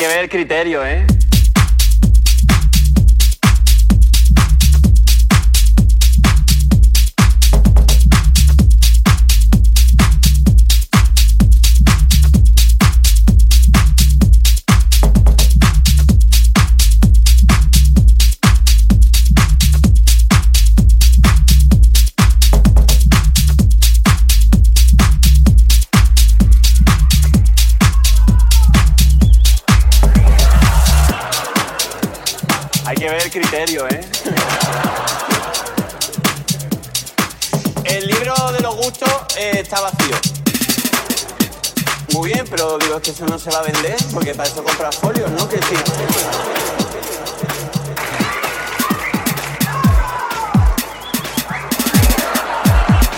[0.00, 1.04] que ver el criterio, ¿eh?
[32.90, 34.00] Hay que ver criterio, ¿eh?
[37.84, 40.16] El libro de los gustos eh, está vacío.
[42.14, 44.64] Muy bien, pero digo, es que eso no se va a vender, porque para eso
[44.64, 45.48] compras folios, ¿no?
[45.48, 45.74] Que sí.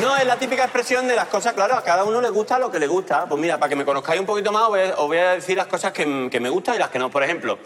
[0.00, 2.72] No, es la típica expresión de las cosas, claro, a cada uno le gusta lo
[2.72, 3.26] que le gusta.
[3.26, 5.30] Pues mira, para que me conozcáis un poquito más, os voy a, os voy a
[5.34, 7.08] decir las cosas que, que me gustan y las que no.
[7.08, 7.60] Por ejemplo,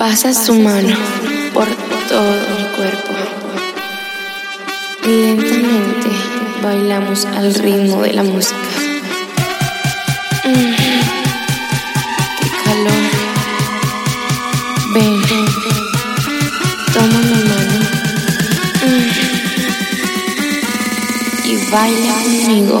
[0.00, 0.96] Pasa su mano
[1.52, 1.68] por
[2.08, 3.12] todo mi cuerpo.
[5.04, 6.08] Y lentamente
[6.62, 8.56] bailamos al ritmo de la música.
[10.46, 10.74] Mm,
[12.40, 13.10] ¡Qué calor!
[14.94, 15.20] Ven,
[16.94, 17.78] toma mi mano.
[18.86, 19.10] Mm,
[21.44, 22.80] y baila conmigo.